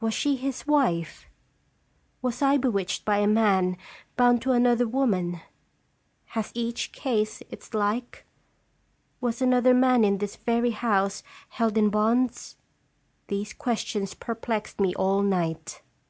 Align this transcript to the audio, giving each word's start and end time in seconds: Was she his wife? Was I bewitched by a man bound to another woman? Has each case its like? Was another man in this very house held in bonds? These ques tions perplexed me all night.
Was 0.00 0.14
she 0.14 0.36
his 0.36 0.66
wife? 0.66 1.28
Was 2.22 2.40
I 2.40 2.56
bewitched 2.56 3.04
by 3.04 3.18
a 3.18 3.26
man 3.26 3.76
bound 4.16 4.40
to 4.40 4.52
another 4.52 4.88
woman? 4.88 5.42
Has 6.28 6.52
each 6.54 6.90
case 6.90 7.42
its 7.50 7.74
like? 7.74 8.24
Was 9.20 9.42
another 9.42 9.74
man 9.74 10.04
in 10.04 10.16
this 10.16 10.36
very 10.36 10.70
house 10.70 11.22
held 11.50 11.76
in 11.76 11.90
bonds? 11.90 12.56
These 13.26 13.52
ques 13.52 13.80
tions 13.80 14.14
perplexed 14.14 14.80
me 14.80 14.94
all 14.94 15.20
night. 15.20 15.82